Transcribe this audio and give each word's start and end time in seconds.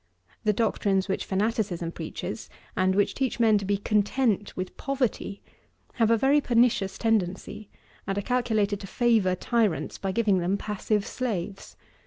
The 0.43 0.51
doctrines 0.51 1.07
which 1.07 1.25
fanaticism 1.25 1.91
preaches, 1.91 2.49
and 2.75 2.95
which 2.95 3.13
teach 3.13 3.39
men 3.39 3.59
to 3.59 3.65
be 3.65 3.77
content 3.77 4.57
with 4.57 4.75
poverty, 4.75 5.43
have 5.93 6.09
a 6.09 6.17
very 6.17 6.41
pernicious 6.41 6.97
tendency, 6.97 7.69
and 8.07 8.17
are 8.17 8.21
calculated 8.23 8.79
to 8.79 8.87
favour 8.87 9.35
tyrants 9.35 9.99
by 9.99 10.11
giving 10.11 10.39
them 10.39 10.57
passive 10.57 11.05
slaves. 11.05 11.75